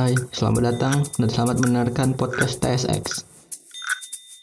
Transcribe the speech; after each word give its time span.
Hai, 0.00 0.16
selamat 0.32 0.62
datang 0.64 1.04
dan 1.20 1.28
selamat 1.28 1.60
mendengarkan 1.60 2.16
podcast 2.16 2.56
TSX. 2.64 3.20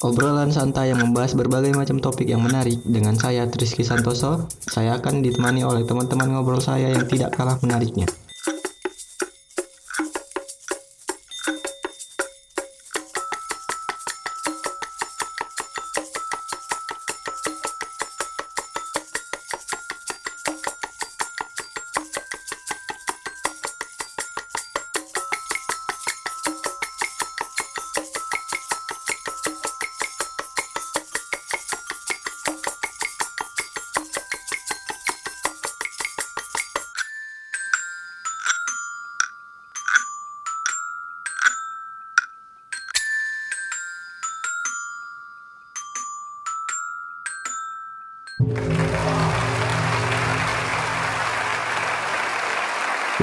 Obrolan 0.05 0.53
santai 0.53 0.93
yang 0.93 1.01
membahas 1.01 1.33
berbagai 1.33 1.73
macam 1.73 1.97
topik 1.97 2.29
yang 2.29 2.45
menarik 2.45 2.77
dengan 2.85 3.17
saya 3.17 3.49
Triski 3.49 3.81
Santoso. 3.81 4.45
Saya 4.61 5.01
akan 5.01 5.25
ditemani 5.25 5.65
oleh 5.65 5.81
teman-teman 5.81 6.29
ngobrol 6.29 6.61
saya 6.61 6.93
yang 6.93 7.09
tidak 7.09 7.33
kalah 7.33 7.57
menariknya. 7.65 8.05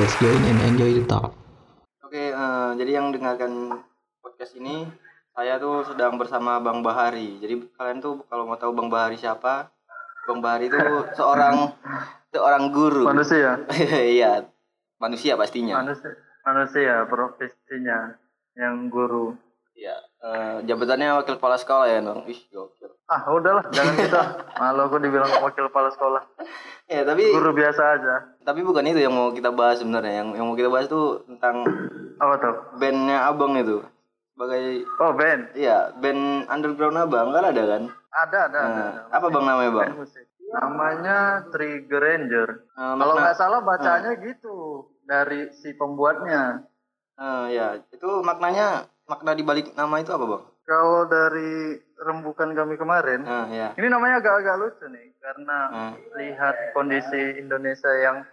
Let's 0.05 0.21
join 0.21 0.37
and 0.37 0.61
enjoy 0.69 1.01
the 1.01 1.09
talk. 1.09 1.33
Oke, 2.05 2.29
eh, 2.29 2.71
jadi 2.77 3.01
yang 3.01 3.09
dengarkan 3.09 3.73
podcast 4.21 4.53
ini 4.53 4.85
saya 5.33 5.57
tuh 5.57 5.81
sedang 5.81 6.21
bersama 6.21 6.61
Bang 6.61 6.85
Bahari. 6.85 7.41
Jadi 7.41 7.73
kalian 7.73 8.05
tuh 8.05 8.21
kalau 8.29 8.45
mau 8.45 8.61
tahu 8.61 8.77
Bang 8.77 8.93
Bahari 8.93 9.17
siapa, 9.17 9.73
Bang 10.29 10.45
Bahari 10.45 10.69
itu 10.69 10.77
seorang 11.17 11.73
seorang 12.29 12.69
guru. 12.69 13.09
manusia 13.09 13.65
Iya, 14.21 14.45
manusia 15.01 15.41
pastinya. 15.41 15.81
manusia 15.81 16.13
manusia 16.45 17.09
profesinya 17.09 18.21
yang 18.61 18.93
guru 18.93 19.33
Iya, 19.75 19.97
eh, 20.23 20.55
jabatannya 20.65 21.19
wakil 21.19 21.35
kepala 21.35 21.59
sekolah 21.59 21.87
ya, 21.87 21.99
Bang. 21.99 22.23
Ih, 22.25 22.39
gokil. 22.49 22.91
ah 23.05 23.21
udahlah 23.29 23.67
jangan 23.69 23.95
kita 23.99 24.21
malu 24.57 24.87
aku 24.87 24.97
dibilang 24.97 25.29
wakil 25.43 25.69
kepala 25.69 25.91
sekolah 25.91 26.23
Ya, 26.85 27.01
tapi 27.01 27.29
guru 27.29 27.53
biasa 27.53 27.83
aja 27.97 28.15
tapi 28.41 28.61
bukan 28.61 28.85
itu 28.85 29.01
yang 29.01 29.13
mau 29.13 29.33
kita 29.33 29.49
bahas 29.51 29.81
sebenarnya. 29.81 30.21
Yang 30.21 30.29
yang 30.37 30.47
mau 30.47 30.55
kita 30.55 30.69
bahas 30.69 30.87
tuh 30.87 31.25
tentang 31.25 31.65
apa 32.17 32.35
tuh 32.39 32.55
bandnya 32.77 33.25
Abang 33.25 33.57
itu. 33.57 33.81
Sebagai 34.31 34.65
oh 34.99 35.13
band 35.13 35.43
iya, 35.55 35.91
band 35.95 36.45
underground 36.47 36.97
Abang 36.97 37.33
kan 37.33 37.45
ada 37.45 37.63
kan? 37.65 37.83
ada 38.15 38.39
ada, 38.47 38.59
ada, 38.61 38.61
Nah, 38.63 38.91
ada. 39.09 39.17
apa 39.17 39.27
Bang 39.29 39.45
namanya, 39.45 39.71
Bang? 39.75 39.91
Namanya 40.55 41.17
Trigger 41.51 42.01
Ranger 42.01 42.49
Eh, 42.73 42.95
kalau 42.95 43.15
nggak 43.17 43.37
salah 43.37 43.61
bacanya 43.61 44.13
gitu 44.17 44.55
dari 45.03 45.51
si 45.53 45.73
pembuatnya 45.75 46.63
Eh, 47.15 47.45
ya, 47.51 47.79
itu 47.91 48.11
maknanya 48.21 48.87
makna 49.05 49.33
di 49.33 49.43
balik 49.43 49.73
nama 49.73 50.01
itu 50.01 50.11
apa, 50.11 50.25
Bang? 50.25 50.45
kalau 50.65 51.05
dari 51.05 51.77
rembukan 51.99 52.51
kami 52.51 52.75
kemarin 52.75 53.21
Nah, 53.21 53.45
ya. 53.47 53.77
ini 53.77 53.87
namanya 53.87 54.17
agak-agak 54.19 54.57
lucu 54.57 54.87
nih 54.89 55.13
karena 55.19 55.59
Hmm. 55.69 55.93
lihat 56.17 56.73
kondisi 56.73 57.37
Indonesia 57.37 57.93
yang 57.95 58.25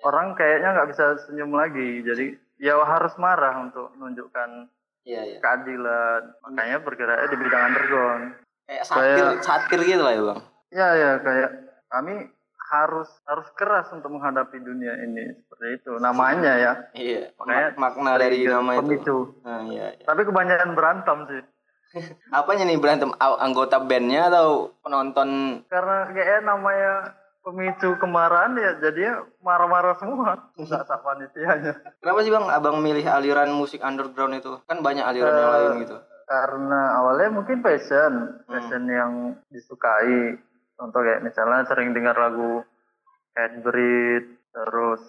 orang 0.00 0.32
kayaknya 0.32 0.72
nggak 0.72 0.88
bisa 0.88 1.04
senyum 1.20 1.52
lagi 1.52 2.00
jadi 2.00 2.32
ya 2.56 2.80
harus 2.80 3.12
marah 3.16 3.60
untuk 3.60 3.92
menunjukkan 3.94 4.72
Iya, 5.00 5.20
iya. 5.26 5.38
keadilan 5.38 6.20
makanya 6.42 6.76
bergeraknya 6.78 7.28
di 7.28 7.36
bidang 7.38 7.62
underground 7.66 8.24
Kayak 8.64 8.84
satir, 8.86 9.04
Kayak- 9.18 9.42
satir 9.42 9.80
gitu 9.82 10.00
lah 10.00 10.12
ya, 10.12 10.22
Bang. 10.22 10.40
ya 10.70 10.88
ya 10.94 11.10
kayak 11.18 11.50
kami 11.88 12.14
harus 12.70 13.10
harus 13.24 13.50
keras 13.52 13.90
untuk 13.90 14.08
menghadapi 14.08 14.56
dunia 14.56 14.94
ini 15.00 15.34
seperti 15.36 15.66
itu 15.76 15.92
namanya 15.98 16.52
ya 16.54 16.72
Iya, 16.92 17.34
Makanya 17.34 17.66
mak- 17.74 17.98
makna 17.98 18.12
dari 18.16 18.46
nama 18.46 18.70
itu. 18.72 18.80
pemicu. 18.80 19.18
Nah, 19.42 19.66
iya, 19.66 19.86
iya. 19.92 20.04
tapi 20.04 20.22
kebanyakan 20.22 20.70
berantem 20.72 21.18
sih 21.26 21.42
Apanya 22.32 22.64
nih 22.64 22.78
berantem 22.78 23.10
anggota 23.18 23.76
bandnya 23.80 24.30
atau 24.30 24.70
penonton? 24.80 25.60
karena 25.66 26.06
kayaknya 26.08 26.38
namanya 26.46 26.92
pemicu 27.40 27.96
kemarahan 27.96 28.54
ya 28.54 28.78
jadinya 28.78 29.14
marah-marah 29.40 29.96
semua 29.96 30.38
nggak 30.54 30.82
tak 30.88 31.00
panitianya 31.00 31.72
Kenapa 31.98 32.18
sih 32.20 32.30
Bang 32.30 32.46
Abang 32.46 32.78
milih 32.78 33.02
aliran 33.02 33.50
musik 33.50 33.80
underground 33.80 34.36
itu? 34.36 34.62
Kan 34.64 34.78
banyak 34.78 35.02
aliran 35.02 35.32
yang 35.32 35.42
Eh, 35.42 35.54
lain 35.56 35.72
gitu. 35.82 35.96
karena 36.22 36.80
awalnya 36.94 37.28
mungkin 37.32 37.58
passion 37.58 38.12
passion 38.46 38.86
yang 38.86 39.12
disukai 39.50 40.38
contoh 40.80 41.00
kayak 41.00 41.20
misalnya 41.20 41.62
sering 41.64 41.92
dengar 41.92 42.16
lagu 42.16 42.64
Headbreed 43.32 44.24
terus 44.50 45.02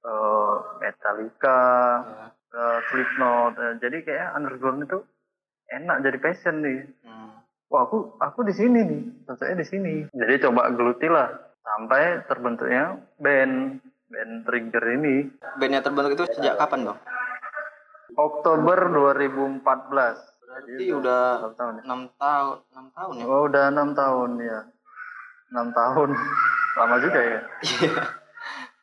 eh, 0.00 0.54
Metallica 0.78 1.60
Ya. 1.98 2.26
eh, 2.50 2.78
Slipknot 2.86 3.56
Eh, 3.56 3.74
jadi 3.78 3.98
kayak 4.02 4.28
underground 4.34 4.84
itu 4.84 4.98
enak 5.68 6.00
jadi 6.00 6.18
passion 6.18 6.60
nih 6.60 6.80
Hmm. 7.02 7.40
wah 7.66 7.82
aku 7.82 8.16
aku 8.16 8.40
di 8.42 8.52
sini 8.52 8.80
nih 8.80 9.02
cocoknya 9.24 9.56
di 9.56 9.66
sini 9.66 9.92
jadi 10.10 10.44
coba 10.44 10.68
geluti 10.70 11.04
lah 11.06 11.28
sampai 11.58 12.24
terbentuknya 12.24 12.84
band 13.16 13.80
band 14.06 14.32
Trigger 14.42 14.84
ini 14.94 15.28
Bandnya 15.54 15.80
terbentuk 15.80 16.14
itu 16.14 16.24
sejak 16.30 16.56
kapan 16.56 16.86
Bang? 16.86 16.98
Oktober 18.14 18.78
2014 18.88 19.60
Berarti 20.40 20.84
udah 20.90 21.22
berapa 21.38 21.54
tahun 21.54 21.74
ya? 21.74 21.82
6 21.84 21.92
tahun, 22.16 22.56
6 22.72 22.96
tahun 22.96 23.12
ya. 23.14 23.24
Oh 23.26 23.42
udah 23.44 23.64
enam 23.68 23.88
tahun 23.92 24.30
ya, 24.40 24.58
enam 25.48 25.68
tahun, 25.70 26.10
lama 26.74 26.96
juga 26.98 27.20
ya. 27.20 27.40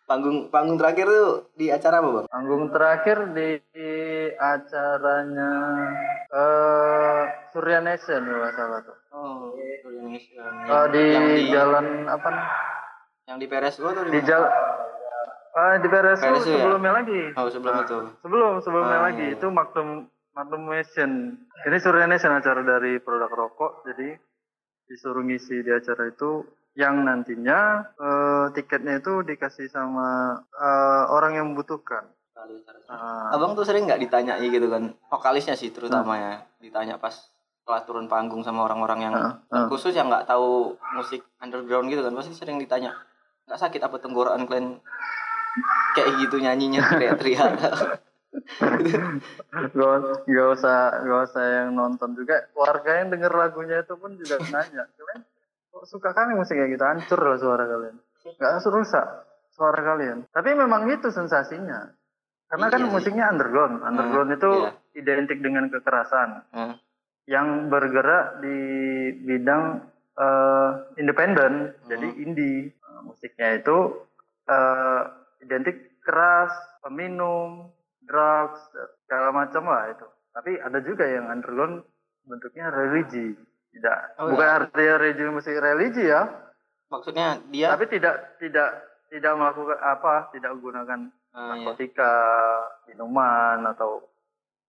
Panggung 0.05 0.53
panggung 0.53 0.77
terakhir 0.77 1.09
tuh 1.09 1.49
di 1.57 1.73
acara 1.73 1.97
apa 1.97 2.09
Bang? 2.11 2.25
Panggung 2.29 2.69
terakhir 2.69 3.17
di, 3.33 3.57
di 3.73 3.91
acaranya 4.31 5.51
eh 6.29 7.21
Surya 7.49 7.81
Nation 7.81 8.21
kalau 8.21 8.49
salah 8.53 8.79
tuh. 8.85 8.97
Oh, 9.09 9.49
Indonesia. 9.83 10.45
Eh, 10.45 10.85
di, 10.93 11.03
yang 11.09 11.25
di 11.25 11.43
jalan 11.49 11.85
apa? 12.05 12.27
nih? 12.29 12.47
yang 13.25 13.37
di 13.41 13.49
PRS 13.49 13.81
gua 13.81 13.97
tuh 13.97 14.05
Di 14.05 14.21
jalan 14.21 14.51
ah 15.55 15.79
di 15.79 15.87
PRSU 15.87 16.27
ya? 16.27 16.41
sebelumnya 16.43 16.91
lagi. 16.93 17.21
Oh, 17.33 17.49
sebelum 17.49 17.73
itu. 17.81 17.97
Sebelum 18.21 18.51
sebelumnya 18.61 18.99
Ah, 18.99 19.05
lagi 19.09 19.23
iya, 19.23 19.33
iya. 19.33 19.37
itu 19.39 19.47
Magnum 19.49 20.05
Magnum 20.35 20.69
Nation. 20.69 21.33
Ini 21.65 21.77
Surya 21.79 22.05
Nation 22.05 22.29
acara 22.29 22.61
dari 22.61 22.99
produk 22.99 23.31
rokok, 23.31 23.87
jadi 23.89 24.19
disuruh 24.85 25.21
ngisi 25.21 25.61
di 25.61 25.71
acara 25.71 26.07
itu 26.07 26.45
yang 26.75 27.01
nantinya 27.01 27.59
eh, 27.95 28.45
tiketnya 28.51 28.99
itu 28.99 29.21
dikasih 29.21 29.67
sama 29.67 30.35
eh, 30.51 31.03
orang 31.07 31.35
yang 31.35 31.45
membutuhkan. 31.49 32.05
Ah, 32.85 33.31
Abang 33.31 33.55
tuh 33.55 33.63
sering 33.63 33.87
nggak 33.87 33.97
ditanya 33.97 34.37
gitu 34.37 34.67
kan 34.67 34.93
vokalisnya 35.07 35.55
sih 35.55 35.71
terutama 35.71 36.13
Hmm. 36.13 36.21
ya 36.21 36.33
ditanya 36.59 36.95
pas 36.99 37.15
setelah 37.57 37.81
turun 37.81 38.05
panggung 38.05 38.43
sama 38.43 38.61
orang-orang 38.61 38.99
yang 39.01 39.13
Ah, 39.15 39.39
ah. 39.49 39.65
khusus 39.65 39.95
yang 39.95 40.05
nggak 40.05 40.29
tahu 40.29 40.75
musik 40.93 41.25
underground 41.39 41.89
gitu 41.89 42.05
kan 42.05 42.13
pasti 42.13 42.35
sering 42.35 42.61
ditanya 42.61 42.93
nggak 43.47 43.57
sakit 43.57 43.81
apa 43.81 43.97
tenggorokan 43.97 44.45
kalian 44.45 44.77
kayak 45.95 46.11
gitu 46.21 46.37
nyanyinya 46.37 46.83
teriak-teriak 46.93 47.49
gak, 49.75 49.99
gak 50.25 50.47
usah 50.53 50.77
gak 51.01 51.21
usah 51.31 51.43
yang 51.43 51.69
nonton 51.73 52.13
juga. 52.13 52.45
Warga 52.53 53.01
yang 53.01 53.09
denger 53.09 53.33
lagunya 53.33 53.81
itu 53.81 53.93
pun 53.97 54.13
juga 54.17 54.37
nanya 54.53 54.85
kalian 54.85 55.21
kok 55.75 55.85
suka 55.91 56.15
kali 56.15 56.39
musik 56.39 56.55
kayak 56.55 56.71
gitu? 56.71 56.83
Hancur 56.87 57.19
lah 57.19 57.37
suara 57.37 57.65
kalian. 57.67 57.95
Nggak 58.25 58.63
rusak 58.71 59.07
suara 59.51 59.81
kalian. 59.83 60.23
Tapi 60.31 60.49
memang 60.55 60.87
itu 60.87 61.11
sensasinya. 61.11 61.91
Karena 62.47 62.71
kan 62.71 62.79
Iya 62.79 62.87
sih. 62.87 62.93
musiknya 62.95 63.25
underground. 63.27 63.83
Underground 63.83 64.29
itu 64.31 64.51
iya. 64.63 64.71
identik 64.95 65.39
dengan 65.43 65.67
kekerasan. 65.67 66.47
Hmm. 66.55 66.75
yang 67.25 67.73
bergerak 67.73 68.37
di 68.37 68.57
bidang 69.25 69.81
eh, 70.13 70.69
independen 71.01 71.73
jadi 71.89 72.07
indie. 72.21 72.69
Eh, 72.69 73.01
musiknya 73.01 73.57
itu 73.57 74.05
eh, 74.45 75.01
identik 75.41 75.97
keras 76.05 76.53
peminum 76.85 77.73
drugs 78.05 78.61
segala 79.05 79.29
macam 79.33 79.63
lah 79.69 79.91
itu. 79.91 80.07
Tapi 80.31 80.51
ada 80.61 80.79
juga 80.81 81.05
yang 81.05 81.29
underground 81.29 81.83
bentuknya 82.25 82.71
religi. 82.71 83.35
Tidak 83.75 83.97
Oh, 84.23 84.31
bukan 84.31 84.47
iya. 84.47 84.55
artinya 84.63 84.95
religi 85.01 85.23
musik 85.27 85.55
religi 85.59 86.05
ya. 86.07 86.23
Maksudnya 86.87 87.43
dia 87.51 87.75
tapi 87.75 87.91
tidak 87.91 88.39
tidak 88.39 88.69
tidak 89.11 89.33
melakukan 89.35 89.79
apa 89.83 90.31
tidak 90.31 90.55
menggunakan 90.55 90.99
eh, 91.11 91.35
ya, 91.35 91.41
narkotika 91.51 92.13
minuman 92.87 93.59
atau 93.75 94.07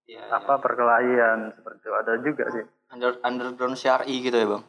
ya, 0.09 0.27
apa 0.33 0.59
perkelahian 0.59 1.55
seperti 1.55 1.87
itu. 1.87 1.91
Ada 1.93 2.13
juga 2.19 2.45
sih. 2.51 2.65
Under, 2.87 3.19
underground 3.23 3.77
syari 3.79 4.23
gitu 4.23 4.35
ya 4.35 4.47
bang? 4.47 4.63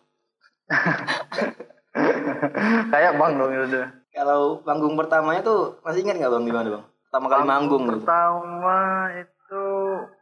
Kayak 2.93 3.13
bang 3.19 3.33
dong 3.39 3.53
itu 3.55 3.83
kalau 4.19 4.59
panggung 4.67 4.99
pertamanya 4.99 5.47
tuh 5.47 5.79
masih 5.87 6.03
ingat 6.03 6.19
nggak 6.19 6.33
bang 6.35 6.45
di 6.45 6.53
mana 6.53 6.69
bang 6.79 6.85
pertama 7.09 7.27
kali 7.27 7.43
manggung 7.43 7.83
gitu. 7.83 7.93
pertama 7.97 8.79
itu 9.17 9.65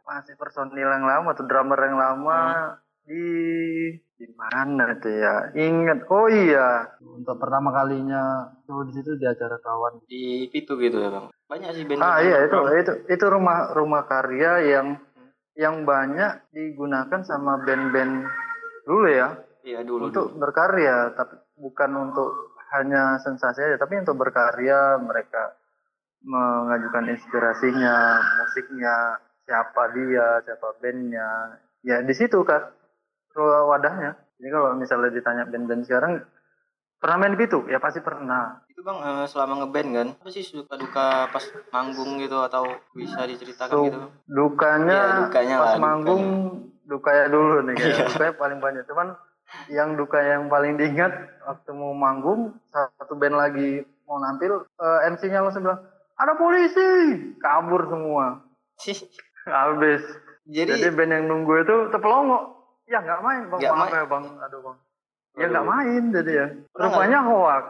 masih 0.01 0.33
personil 0.33 0.87
yang 0.87 1.03
lama 1.03 1.27
atau 1.29 1.43
drummer 1.43 1.79
yang 1.81 1.95
lama 1.95 2.39
Hmm. 2.39 2.75
di 3.05 3.23
di 4.17 4.27
mana 4.33 4.91
itu 4.91 5.07
ya 5.09 5.51
ingat 5.53 6.03
oh 6.05 6.27
iya 6.27 6.91
untuk 6.99 7.35
pertama 7.35 7.71
kalinya 7.71 8.23
tuh 8.63 8.83
di 8.83 8.91
situ 8.93 9.15
di 9.15 9.23
acara 9.23 9.55
kawan 9.57 10.03
Di 10.03 10.47
Pitu 10.47 10.75
gitu 10.75 10.97
ya, 10.97 11.07
Bang. 11.07 11.31
Banyak 11.45 11.69
sih 11.71 11.83
band. 11.83 11.99
ah 11.99 12.19
iya 12.19 12.43
itu 12.43 12.57
itu 12.73 12.93
itu 13.07 13.25
rumah 13.25 13.71
rumah 13.71 14.03
karya 14.03 14.59
yang 14.65 14.87
yang 15.53 15.83
banyak 15.83 16.51
digunakan 16.51 17.19
sama 17.21 17.59
band-band 17.61 18.27
dulu 18.83 19.07
ya 19.07 19.39
Iya, 19.61 19.83
dulu. 19.83 20.07
untuk 20.07 20.31
dulu. 20.31 20.39
berkarya 20.39 21.11
tapi 21.13 21.35
bukan 21.55 21.91
untuk 22.01 22.29
hanya 22.71 23.15
sensasi 23.17 23.59
aja 23.61 23.75
tapi 23.77 23.95
untuk 23.97 24.15
berkarya 24.15 24.95
mereka 24.97 25.55
mengajukan 26.27 27.07
inspirasinya 27.07 27.95
musiknya 28.43 28.95
siapa 29.47 29.95
dia 29.95 30.43
siapa 30.43 30.75
bandnya. 30.83 31.55
Ya 31.87 32.03
di 32.03 32.11
situ 32.11 32.43
kan 32.43 32.67
ruang 33.31 33.71
wadahnya. 33.71 34.19
Jadi 34.37 34.49
kalau 34.51 34.75
misalnya 34.75 35.09
ditanya 35.15 35.43
band-band 35.47 35.87
sekarang 35.87 36.21
pernah 36.99 37.15
main 37.21 37.33
di 37.33 37.39
Pitu 37.39 37.63
ya 37.71 37.79
pasti 37.79 38.03
pernah. 38.03 38.59
Itu 38.67 38.83
Bang 38.83 38.99
eh, 39.01 39.25
selama 39.25 39.63
ngeband 39.63 39.89
kan. 39.95 40.07
Apa 40.19 40.29
sih 40.29 40.43
suka 40.43 40.75
duka 40.75 41.31
pas 41.31 41.45
manggung 41.71 42.19
gitu 42.19 42.37
atau 42.43 42.75
bisa 42.91 43.23
diceritakan 43.23 43.73
So, 43.73 43.81
gitu? 43.87 43.99
dukanya, 44.27 44.99
Iya, 44.99 45.17
dukanya 45.25 45.55
pas 45.63 45.73
lah, 45.73 45.79
manggung 45.81 46.23
dukanya 46.87 47.25
dulu 47.31 47.55
nih 47.71 47.75
kayak 47.79 47.97
dukanya 48.13 48.33
paling 48.35 48.59
banyak. 48.59 48.83
Cuman 48.85 49.07
yang 49.71 49.95
duka 49.95 50.19
yang 50.19 50.51
paling 50.51 50.75
diingat 50.75 51.13
waktu 51.47 51.71
mau 51.71 51.95
manggung 51.95 52.51
satu 52.67 53.15
band 53.15 53.39
lagi 53.39 53.87
mau 54.03 54.19
nampil 54.19 54.67
eh, 54.67 54.99
MC-nya 55.07 55.39
langsung 55.39 55.63
bilang 55.63 55.81
ada 56.17 56.33
polisi. 56.33 56.89
Kabur 57.37 57.85
semua. 57.87 58.41
Habis. 59.47 60.03
Jadi, 60.47 60.79
jadi, 60.79 60.95
band 60.95 61.11
yang 61.11 61.25
nunggu 61.27 61.53
itu 61.59 61.75
terpelongo 61.91 62.55
ya 62.87 63.03
nggak 63.03 63.19
main 63.19 63.41
bang. 63.51 63.59
Maaf 63.67 63.91
main. 63.91 63.93
ya 63.93 64.05
bang. 64.07 64.23
Aduh 64.47 64.59
bang. 64.63 64.77
Ya 65.37 65.45
nggak 65.51 65.67
main 65.67 66.03
jadi 66.11 66.31
ya. 66.31 66.47
Rupanya 66.71 67.19
hoax. 67.23 67.65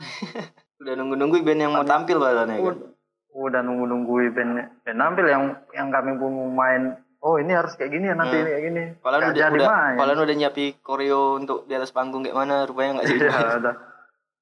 Udah 0.80 0.94
nunggu-nunggu 0.96 1.44
band 1.44 1.60
yang 1.60 1.72
mau 1.76 1.84
tampil 1.84 2.16
badannya 2.16 2.56
kan. 2.56 2.66
Ud- 2.72 2.88
udah 3.30 3.62
nunggu 3.62 3.84
nunggu 3.86 4.34
band 4.34 4.52
band 4.82 4.96
nampil 4.98 5.28
yang 5.28 5.54
yang 5.70 5.88
kami 5.92 6.18
pun 6.18 6.34
mau 6.34 6.50
main. 6.50 6.98
Oh 7.20 7.36
ini 7.36 7.52
harus 7.52 7.76
kayak 7.76 7.92
gini 7.92 8.08
ya 8.08 8.16
nanti 8.16 8.32
Hmm. 8.32 8.42
ini 8.42 8.50
kayak 8.50 8.64
gini. 8.64 8.82
Padahal 9.04 9.20
Nggak 9.20 9.30
udah, 9.30 9.42
jadi 9.44 9.58
udah, 9.60 9.68
main. 9.68 9.96
padahal 10.00 10.20
udah 10.24 10.36
nyiapi 10.40 10.64
koreo 10.80 11.22
untuk 11.36 11.58
di 11.68 11.74
atas 11.76 11.92
panggung 11.92 12.24
kayak 12.24 12.32
mana, 12.32 12.64
rupanya 12.64 12.96
nggak 12.96 13.08
jadi. 13.12 13.20
ya 13.28 13.56
udah. 13.60 13.74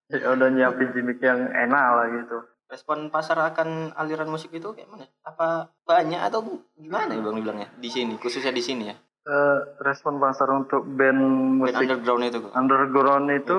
Ya 0.09 0.29
udah 0.31 0.49
nyiapin 0.49 0.89
gimmick 0.95 1.19
yang 1.21 1.43
enak 1.43 1.85
lah 1.91 2.07
gitu 2.15 2.39
Respon 2.69 3.09
pasar 3.09 3.41
akan 3.43 3.97
aliran 3.97 4.29
musik 4.29 4.53
itu 4.53 4.69
kayak 4.71 4.87
mana? 4.87 5.09
Apa 5.23 5.73
banyak 5.83 6.21
atau 6.21 6.45
gimana 6.75 7.11
ya 7.11 7.21
Bang 7.21 7.35
dibilangnya? 7.35 7.73
Di 7.75 7.89
sini, 7.89 8.15
khususnya 8.15 8.53
di 8.53 8.61
sini 8.61 8.85
ya. 8.85 8.97
Eh, 9.25 9.59
respon 9.81 10.17
pasar 10.17 10.49
untuk 10.51 10.85
band 10.85 11.17
Band 11.17 11.59
musik 11.61 11.81
underground 11.83 12.23
itu 12.25 12.39
kok. 12.39 12.53
underground 12.53 13.27
itu 13.31 13.59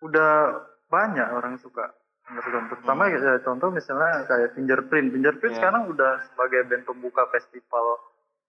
udah 0.00 0.32
banyak 0.86 1.28
orang 1.30 1.56
suka 1.56 1.92
underground 2.24 2.68
terutama 2.68 3.04
Hmm. 3.06 3.16
ya, 3.18 3.32
contoh 3.40 3.68
misalnya 3.68 4.24
kayak 4.24 4.52
fingerprint 4.52 5.08
fingerprint 5.10 5.52
Iya. 5.54 5.60
sekarang 5.60 5.82
udah 5.86 6.12
sebagai 6.26 6.60
band 6.64 6.84
pembuka 6.84 7.24
festival 7.26 8.00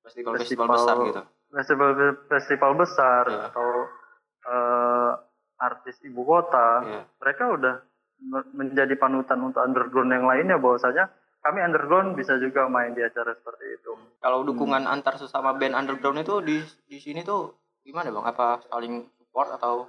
Festival-festival 0.02 0.38
Festival- 0.38 0.70
besar 0.70 0.96
gitu. 1.02 1.22
festival 1.50 1.90
festival 2.30 2.72
besar 2.74 3.24
Iya. 3.26 3.42
atau 3.50 3.68
eh, 4.46 5.12
artis 5.58 5.98
ibu 6.04 6.22
kota 6.22 6.70
Iya. 6.84 7.02
mereka 7.18 7.44
udah 7.50 7.76
menjadi 8.28 8.96
panutan 8.96 9.40
untuk 9.40 9.62
underground 9.62 10.10
yang 10.10 10.26
lainnya 10.26 10.58
bahwasanya 10.58 11.08
kami 11.40 11.62
underground 11.62 12.18
bisa 12.18 12.36
juga 12.36 12.66
main 12.66 12.92
di 12.92 13.00
acara 13.00 13.32
seperti 13.32 13.76
itu 13.76 13.94
Kalau 14.18 14.42
dukungan 14.42 14.84
antar 14.84 15.16
sesama 15.16 15.54
band 15.54 15.74
underground 15.74 16.20
itu 16.20 16.42
di 16.42 16.58
di 16.86 16.98
sini 16.98 17.22
tuh 17.22 17.54
gimana 17.82 18.10
Bang? 18.10 18.26
Apa 18.26 18.66
saling 18.66 19.06
support 19.16 19.54
atau 19.54 19.86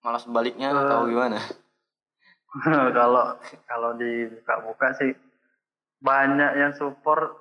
malah 0.00 0.16
sebaliknya 0.16 0.70
Eh, 0.70 0.78
atau 0.78 1.04
gimana? 1.04 1.36
kalau 2.96 3.36
kalau 3.66 3.90
dibuka-buka 3.94 4.96
sih 4.96 5.12
banyak 6.00 6.56
yang 6.56 6.72
support 6.72 7.36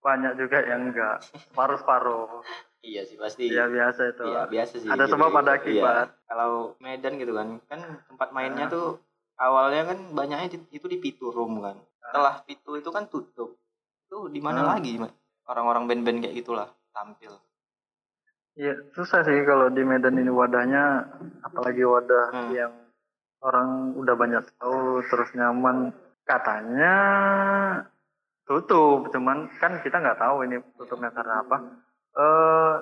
banyak 0.00 0.34
juga 0.34 0.64
yang 0.64 0.90
enggak 0.90 1.22
separuh-separuh 1.46 2.42
Iya 2.80 3.04
sih 3.04 3.14
pasti. 3.14 3.44
ya 3.46 3.68
biasa 3.68 4.02
itu 4.08 4.24
Iya, 4.24 4.42
biasa 4.48 4.74
sih. 4.74 4.88
Ada 4.88 5.04
sebab, 5.04 5.36
ada 5.36 5.52
Iya. 5.52 5.60
akibat. 5.60 6.08
Kalau 6.24 6.52
Medan 6.80 7.20
gitu 7.20 7.36
kan, 7.36 7.60
kan 7.68 7.80
tempat 8.08 8.32
mainnya 8.32 8.66
Ah. 8.66 8.72
tuh 8.72 8.86
awalnya 9.40 9.88
kan 9.90 9.98
banyaknya 10.12 10.52
itu 10.70 10.86
di 10.86 11.00
Pitu 11.00 11.32
Room 11.32 11.64
kan. 11.64 11.80
Setelah 12.04 12.44
Pitu 12.44 12.76
itu 12.76 12.90
kan 12.92 13.08
tutup. 13.08 13.56
Itu 14.06 14.28
di 14.28 14.38
mana 14.38 14.62
Ah. 14.62 14.76
lagi 14.76 15.00
orang-orang 15.48 15.88
band-band 15.88 16.22
kayak 16.22 16.36
gitulah 16.36 16.68
tampil. 16.92 17.34
Iya, 18.58 18.76
susah 18.92 19.24
sih 19.24 19.40
kalau 19.48 19.72
di 19.72 19.80
Medan 19.86 20.20
ini 20.20 20.28
wadahnya, 20.28 21.06
apalagi 21.40 21.80
wadah 21.86 22.26
Hmm. 22.34 22.50
yang 22.52 22.74
orang 23.40 23.96
udah 23.96 24.14
banyak 24.18 24.44
tahu 24.60 25.00
terus 25.08 25.32
nyaman. 25.32 25.96
Katanya 26.26 26.94
tutup, 28.44 29.08
cuman 29.10 29.48
kan 29.58 29.78
kita 29.80 29.98
nggak 29.98 30.18
tahu 30.18 30.44
ini 30.44 30.60
tutupnya 30.76 31.10
karena 31.10 31.42
apa. 31.42 31.56
Eh 32.14 32.74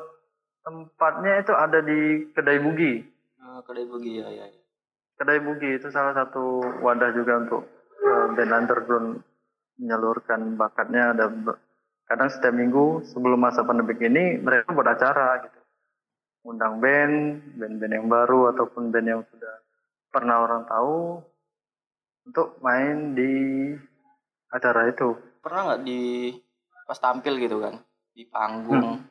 tempatnya 0.64 1.32
itu 1.40 1.52
ada 1.52 1.78
di 1.80 2.28
Kedai 2.32 2.58
Bugi. 2.60 3.00
Nah, 3.40 3.64
kedai 3.64 3.88
bugi 3.88 4.20
ya 4.20 4.28
ya. 4.28 4.44
ya. 4.44 4.62
Kedai 5.18 5.42
Bugi 5.42 5.82
itu 5.82 5.90
salah 5.90 6.14
satu 6.14 6.62
wadah 6.78 7.10
juga 7.10 7.42
untuk 7.42 7.62
eh, 7.98 8.26
band 8.38 8.52
underground 8.54 9.08
menyalurkan 9.82 10.54
bakatnya. 10.54 11.10
Ada 11.10 11.26
kadang 12.06 12.30
setiap 12.30 12.54
minggu 12.54 13.02
sebelum 13.02 13.42
masa 13.42 13.66
pandemi 13.66 13.98
ini 13.98 14.38
mereka 14.38 14.70
buat 14.70 14.86
acara 14.86 15.42
gitu, 15.42 15.60
undang 16.46 16.78
band, 16.78 17.42
band-band 17.58 17.92
yang 17.98 18.06
baru 18.06 18.54
ataupun 18.54 18.94
band 18.94 19.06
yang 19.10 19.22
sudah 19.26 19.54
pernah 20.08 20.40
orang 20.40 20.64
tahu 20.70 21.18
untuk 22.30 22.56
main 22.62 23.18
di 23.18 23.74
acara 24.54 24.86
itu. 24.86 25.18
Pernah 25.42 25.60
nggak 25.74 25.82
di 25.82 26.32
pas 26.88 26.96
tampil 26.96 27.36
gitu 27.42 27.60
kan 27.60 27.74
di 28.16 28.24
panggung 28.24 29.04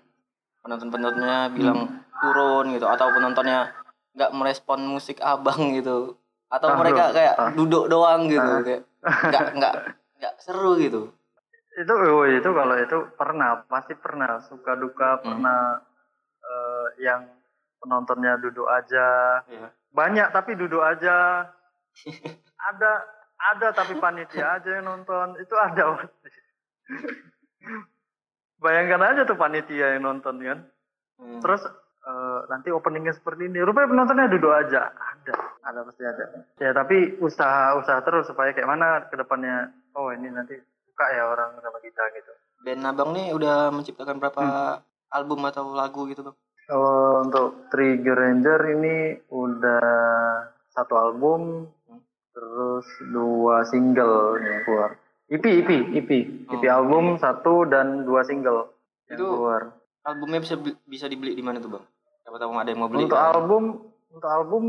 penonton-penontonnya 0.66 1.54
bilang 1.54 2.02
turun 2.18 2.74
gitu 2.74 2.90
atau 2.90 3.08
penontonnya 3.14 3.70
nggak 4.18 4.34
merespon 4.34 4.82
musik 4.82 5.22
abang 5.22 5.78
gitu. 5.78 6.18
Atau 6.50 6.74
Ah, 6.74 6.78
mereka 6.82 7.14
kayak 7.14 7.36
Ah. 7.38 7.52
duduk 7.54 7.86
doang 7.86 8.26
gitu 8.26 8.42
Ah. 8.42 8.62
kayak 8.66 8.82
nggak 9.06 9.46
nggak 9.62 9.74
nggak 10.18 10.34
seru 10.42 10.74
gitu. 10.82 11.14
Itu 11.78 11.94
oh, 11.94 12.26
itu 12.26 12.50
kalau 12.50 12.76
itu 12.82 12.98
pernah, 13.14 13.62
pasti 13.70 13.94
pernah. 13.94 14.42
Suka 14.42 14.74
duka, 14.74 15.22
pernah 15.22 15.78
eh, 16.42 16.88
yang 17.06 17.30
penontonnya 17.78 18.42
duduk 18.42 18.66
aja, 18.66 19.40
Iya. 19.46 19.70
banyak 19.94 20.28
tapi 20.34 20.58
duduk 20.58 20.82
aja. 20.82 21.46
Ada 22.74 22.92
ada 23.38 23.70
tapi 23.70 24.02
panitia 24.02 24.58
aja 24.58 24.82
yang 24.82 24.90
nonton. 24.90 25.38
Itu 25.38 25.54
ada 25.54 25.94
bayangkan 28.58 29.14
aja 29.14 29.22
tuh 29.30 29.38
panitia 29.38 29.94
yang 29.94 30.10
nonton 30.10 30.42
kan? 30.42 30.60
Hmm. 31.18 31.42
terus 31.42 31.66
eh, 32.08 32.40
nanti 32.48 32.72
openingnya 32.72 33.12
seperti 33.12 33.52
ini. 33.52 33.60
Rupanya 33.60 33.92
penontonnya 33.92 34.32
duduk 34.32 34.54
aja. 34.56 34.90
Ada. 34.90 35.34
Ada 35.68 35.80
pasti 35.84 36.04
ada. 36.08 36.26
Ya 36.58 36.72
tapi 36.72 37.20
usaha 37.20 37.76
usaha 37.76 38.00
terus 38.02 38.26
supaya 38.32 38.56
kayak 38.56 38.72
mana 38.72 39.04
ke 39.12 39.20
depannya 39.20 39.76
oh 39.94 40.16
ini 40.16 40.32
nanti 40.32 40.56
suka 40.88 41.06
ya 41.12 41.28
orang 41.28 41.60
sama 41.60 41.80
kita 41.84 42.04
gitu. 42.16 42.32
Band 42.64 42.88
abang 42.88 43.12
nih 43.14 43.36
udah 43.36 43.70
menciptakan 43.70 44.18
berapa 44.18 44.44
album 45.12 45.44
atau 45.46 45.76
lagu 45.76 46.08
gitu 46.08 46.24
bang? 46.24 46.38
Kalau 46.68 47.24
untuk 47.24 47.72
Trigger 47.72 48.16
Ranger 48.18 48.60
ini 48.76 48.96
udah 49.32 49.88
satu 50.68 51.00
album, 51.00 51.64
terus 52.36 52.84
dua 53.08 53.64
single 53.64 54.36
yang 54.44 54.68
keluar. 54.68 54.92
EP, 55.28 55.44
EP, 55.44 55.70
EP, 55.96 56.12
EP 56.48 56.64
Oh, 56.68 56.76
album 56.76 57.20
satu 57.20 57.68
dan 57.68 58.04
dua 58.04 58.24
single 58.24 58.72
yang 59.12 59.20
Itu 59.20 59.28
keluar. 59.28 59.62
albumnya 60.08 60.40
bisa 60.40 60.56
bisa 60.88 61.12
dibeli 61.12 61.36
di 61.36 61.44
mana 61.44 61.60
tuh 61.60 61.68
bang 61.76 61.84
tahu 62.38 62.52
ada 62.54 62.70
yang 62.70 62.80
mau 62.80 62.88
beli 62.88 63.04
Untuk 63.04 63.16
kan? 63.16 63.30
album, 63.32 63.64
untuk 64.10 64.30
album 64.30 64.64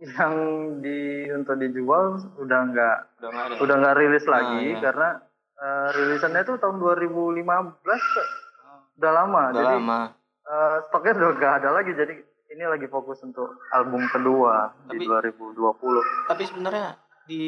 yang 0.00 0.34
di 0.78 0.98
untuk 1.28 1.54
dijual 1.56 2.04
udah 2.36 2.60
nggak 2.66 2.96
udah 3.20 3.28
nggak 3.54 3.78
nggak 3.78 3.96
rilis 3.96 4.24
Ah, 4.24 4.32
lagi 4.32 4.64
iya. 4.68 4.80
karena 4.80 5.08
eh, 5.54 5.88
rilisannya 5.92 6.42
itu 6.42 6.54
tahun 6.56 6.76
2015 6.76 7.46
udah 8.94 9.12
lama. 9.12 9.42
udah 9.48 9.56
jadi 9.56 9.76
lama 9.76 10.00
Eh, 10.42 10.76
stoknya 10.82 11.14
udah 11.14 11.32
gak 11.34 11.54
ada 11.56 11.70
lagi 11.72 11.94
jadi 11.94 12.18
ini 12.50 12.64
lagi 12.64 12.84
fokus 12.84 13.22
untuk 13.22 13.46
album 13.70 14.02
kedua 14.08 14.74
Tapi- 14.84 14.98
di 14.98 15.06
2020 15.06 16.02
tapi 16.26 16.42
sebenarnya 16.44 16.98
di 17.24 17.42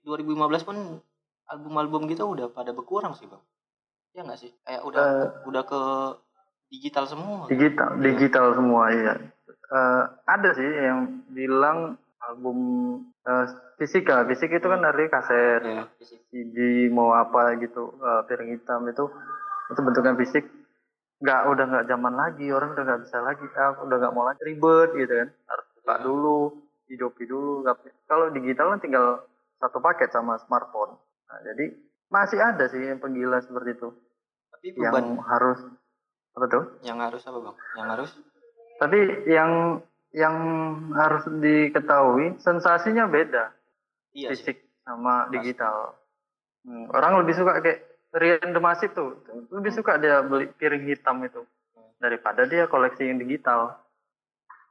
2015 0.00 0.64
pun 0.64 0.76
album-album 1.44 2.08
gitu 2.08 2.24
udah 2.26 2.48
pada 2.48 2.72
berkurang 2.72 3.12
sih 3.12 3.28
bang 3.28 3.38
ya 4.12 4.24
nggak 4.24 4.40
sih 4.40 4.48
kayak 4.62 4.80
udah 4.82 5.04
Eh. 5.04 5.28
udah 5.44 5.62
ke 5.62 5.80
digital 6.72 7.04
semua. 7.04 7.44
Digital 7.52 7.90
digital 8.00 8.46
semua 8.56 8.82
iya. 8.88 9.14
Eh, 9.72 10.02
ada 10.24 10.50
sih 10.56 10.64
yang 10.64 11.20
bilang 11.28 12.00
album 12.24 12.58
eh, 13.28 13.44
fisik 13.76 14.08
lah 14.08 14.24
fisik 14.24 14.48
itu 14.48 14.64
kan 14.64 14.80
dari 14.80 15.12
kaset. 15.12 15.60
Ya 15.60 15.84
fisik 16.00 16.24
CD 16.32 16.88
mau 16.88 17.12
apa 17.12 17.60
gitu 17.60 17.92
eh, 18.00 18.20
piring 18.24 18.56
hitam 18.56 18.88
itu 18.88 19.04
itu 19.68 19.80
bentuknya 19.84 20.16
fisik. 20.16 20.44
Nggak 21.20 21.40
udah 21.52 21.64
nggak 21.68 21.86
zaman 21.92 22.14
lagi 22.16 22.48
orang 22.48 22.72
udah 22.72 22.84
nggak 22.88 23.02
bisa 23.04 23.18
lagi. 23.20 23.44
Ah, 23.54 23.76
udah 23.78 23.96
nggak 24.00 24.14
mau 24.16 24.24
lagi 24.24 24.40
ribet 24.42 24.90
gitu 24.96 25.12
kan. 25.12 25.28
Harus 25.28 25.66
buka 25.76 25.94
Iya. 25.94 26.04
dulu 26.08 26.38
hidupi 26.88 27.24
dulu. 27.28 27.64
Kalau 28.08 28.32
digital 28.32 28.74
kan 28.76 28.80
tinggal 28.80 29.06
satu 29.62 29.78
paket 29.78 30.10
sama 30.10 30.36
smartphone. 30.42 30.98
Nah, 31.30 31.38
jadi 31.46 31.70
masih 32.10 32.42
ada 32.42 32.66
sih 32.68 32.82
yang 32.82 32.98
penggila 32.98 33.38
seperti 33.40 33.78
itu. 33.78 33.88
Tapi 34.52 34.66
yang 34.76 34.92
beban 34.92 35.06
harus 35.24 35.62
apa 36.32 36.44
tuh? 36.48 36.64
Yang 36.84 36.98
harus 37.10 37.22
apa 37.28 37.38
bang? 37.40 37.56
Yang 37.76 37.88
harus? 37.92 38.10
Tapi 38.80 38.98
yang 39.28 39.50
yang 40.12 40.36
harus 40.92 41.24
diketahui 41.28 42.36
sensasinya 42.40 43.08
beda. 43.08 43.52
Iya 44.12 44.36
sih. 44.36 44.44
Fisik 44.44 44.58
sama 44.84 45.28
Pasti. 45.28 45.32
digital. 45.40 45.76
Hmm, 46.62 46.86
orang 46.92 47.24
lebih 47.24 47.34
suka 47.34 47.58
kayak 47.64 47.80
Rian 48.12 48.52
Demasif 48.52 48.92
tuh, 48.92 49.16
lebih 49.48 49.72
suka 49.72 49.96
dia 49.96 50.20
beli 50.20 50.44
piring 50.52 50.84
hitam 50.84 51.24
itu 51.24 51.40
daripada 51.96 52.44
dia 52.44 52.68
koleksi 52.68 53.08
yang 53.08 53.16
digital. 53.16 53.72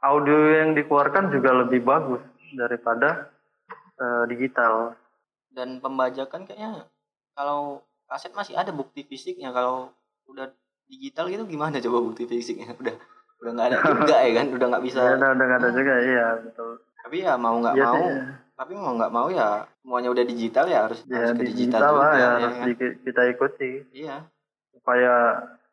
Audio 0.01 0.61
yang 0.61 0.77
dikeluarkan 0.77 1.33
juga 1.33 1.65
lebih 1.65 1.81
bagus 1.81 2.21
daripada 2.53 3.29
eh, 3.97 4.23
digital. 4.29 4.97
dan 5.51 5.83
pembajakan 5.83 6.47
kayaknya 6.47 6.87
kalau 7.35 7.83
kaset 8.07 8.31
masih 8.31 8.55
ada 8.55 8.71
bukti 8.71 9.03
fisiknya. 9.03 9.51
Kalau 9.51 9.91
udah 10.31 10.47
digital 10.91 11.25
gitu 11.27 11.43
gimana 11.47 11.79
coba 11.79 11.97
bukti 12.03 12.27
fisiknya 12.27 12.75
udah 12.81 12.95
udah 13.39 13.51
nggak 13.51 13.67
ada 13.71 13.77
juga 13.81 14.15
ya 14.19 14.31
kan 14.35 14.45
udah 14.51 14.67
nggak 14.69 14.83
bisa 14.83 15.01
Ya, 15.07 15.15
udah 15.15 15.29
nggak 15.33 15.59
ada 15.59 15.69
juga, 15.71 15.93
iya 16.03 16.25
betul. 16.37 16.71
tapi 17.01 17.15
ya 17.19 17.33
mau 17.35 17.55
nggak 17.57 17.73
Iya 17.73 17.85
mau 17.87 17.95
sih, 17.97 18.05
tapi 18.53 18.71
mau 18.75 18.93
nggak 18.93 19.11
mau 19.11 19.27
ya 19.27 19.49
semuanya 19.81 20.09
udah 20.11 20.23
digital 20.23 20.65
ya 20.67 20.79
harus 20.85 20.99
ya 21.07 21.17
harus 21.17 21.33
ke 21.33 21.43
digital, 21.47 21.81
digital 21.81 21.93
lah 21.97 22.11
juga 22.11 22.19
ya 22.19 22.21
ya 22.21 22.29
harus 22.37 22.57
kan? 22.59 22.67
di- 22.69 22.97
kita 23.01 23.21
ikuti 23.27 23.71
iya 23.91 24.15
supaya 24.71 25.13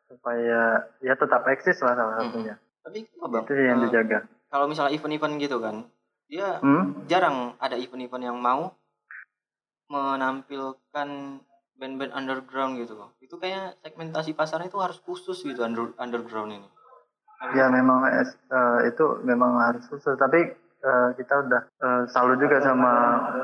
supaya 0.07 0.61
ya 0.99 1.13
tetap 1.13 1.45
eksis 1.45 1.77
lah 1.79 1.93
salah 1.93 2.15
Mm-mm. 2.17 2.31
satunya. 2.33 2.55
tapi 2.81 2.97
apa 3.05 3.27
bang 3.29 3.43
Itu 3.45 3.53
yang 3.53 3.77
Eh, 3.77 3.83
dijaga. 3.85 4.19
kalau 4.49 4.65
misalnya 4.65 4.91
event-event 4.91 5.35
gitu 5.37 5.57
kan 5.59 5.75
dia 6.25 6.57
Hmm? 6.59 6.93
jarang 7.05 7.53
ada 7.57 7.75
event-event 7.75 8.23
yang 8.23 8.37
mau 8.37 8.73
menampilkan 9.89 11.09
band-band 11.79 12.11
underground 12.11 12.75
gitu. 12.77 12.99
Itu 13.23 13.39
kayak 13.39 13.79
segmentasi 13.81 14.35
pasarnya 14.35 14.67
itu 14.67 14.77
harus 14.77 14.99
khusus 14.99 15.39
gitu 15.41 15.63
under, 15.63 15.95
underground 15.95 16.51
ini. 16.51 16.67
Ya 17.55 17.71
memang 17.71 18.03
eh, 18.03 18.27
itu 18.85 19.05
memang 19.23 19.55
harus 19.63 19.87
khusus 19.87 20.19
tapi 20.19 20.51
eh, 20.59 21.09
kita 21.15 21.47
udah 21.47 21.61
eh, 21.71 22.03
selalu 22.11 22.33
juga 22.43 22.59
sama 22.59 22.93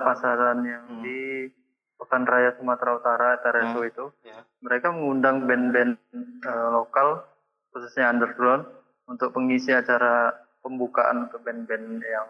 pasaran 0.03 0.59
yang 0.61 0.83
Hmm. 0.85 1.01
di 1.01 1.47
Pekan 1.95 2.27
Raya 2.27 2.51
Sumatera 2.59 2.99
Utara 2.99 3.39
TRSU 3.39 3.79
Hmm. 3.79 3.89
itu 3.89 4.05
Ya. 4.27 4.43
mereka 4.59 4.91
mengundang 4.91 5.47
band-band 5.47 5.95
eh, 6.43 6.67
lokal 6.75 7.23
khususnya 7.71 8.11
underground 8.11 8.67
untuk 9.07 9.31
pengisi 9.31 9.71
acara 9.71 10.35
pembukaan 10.59 11.31
ke 11.31 11.39
band-band 11.39 12.03
yang 12.03 12.27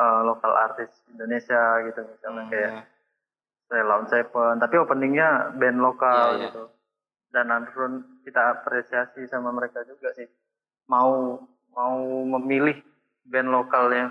eh, 0.00 0.20
lokal 0.24 0.56
artis 0.56 0.88
Indonesia 1.12 1.60
gitu 1.84 2.00
misalnya 2.08 2.44
Hmm, 2.48 2.52
kayak 2.56 2.72
ya. 2.72 2.82
Stray 3.70 3.86
Lawn 3.86 4.10
Seven. 4.10 4.58
Tapi 4.58 4.74
openingnya 4.82 5.54
band 5.54 5.78
lokal 5.78 6.34
Iya, 6.34 6.38
iya. 6.42 6.44
gitu. 6.50 6.62
Dan 7.30 7.54
underground 7.54 8.02
kita 8.26 8.58
apresiasi 8.58 9.30
sama 9.30 9.54
mereka 9.54 9.86
juga 9.86 10.10
sih. 10.18 10.26
Mau 10.90 11.38
mau 11.70 11.96
memilih 12.26 12.82
band 13.30 13.54
lokal 13.54 13.94
yang 13.94 14.10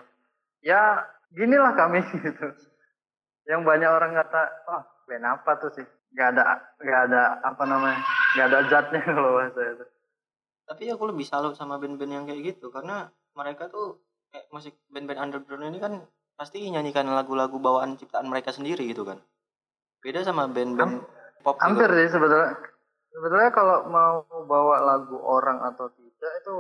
ya 0.63 1.03
ginilah 1.35 1.75
kami 1.75 1.99
gitu. 2.23 2.55
Yang 3.43 3.61
banyak 3.67 3.91
orang 3.91 4.15
kata 4.15 4.41
oh 4.71 4.81
band 5.11 5.27
apa 5.27 5.51
tuh 5.59 5.75
sih? 5.75 5.83
Nggak 6.15 6.39
ada 6.39 6.43
nggak 6.79 7.01
ada 7.11 7.23
apa 7.43 7.63
namanya 7.67 7.99
nggak 8.39 8.47
ada 8.47 8.59
zatnya 8.71 8.99
kalau 9.11 9.43
bahasa 9.43 9.59
itu. 9.75 9.85
Tapi 10.71 10.83
aku 10.95 11.03
lebih 11.11 11.27
salut 11.27 11.59
sama 11.59 11.75
band-band 11.83 12.15
yang 12.15 12.23
kayak 12.23 12.55
gitu. 12.55 12.71
Karena 12.71 13.11
mereka 13.35 13.67
tuh 13.67 13.99
kayak 14.31 14.47
musik 14.55 14.79
band-band 14.87 15.19
underground 15.19 15.67
ini 15.67 15.83
kan 15.83 15.99
pasti 16.39 16.63
nyanyikan 16.63 17.11
lagu-lagu 17.11 17.59
bawaan 17.59 17.99
ciptaan 17.99 18.31
mereka 18.31 18.55
sendiri 18.55 18.87
gitu 18.87 19.03
kan. 19.03 19.19
Beda 19.99 20.23
sama 20.23 20.47
band-band 20.47 21.03
pop 21.41 21.59
hampir 21.59 21.87
sih 21.91 22.09
sebetulnya. 22.09 22.55
Sebetulnya 23.09 23.49
kalau 23.51 23.83
mau 23.85 24.23
bawa 24.45 24.79
lagu 24.79 25.17
orang 25.19 25.59
atau 25.65 25.91
tidak 25.91 26.31
itu 26.39 26.55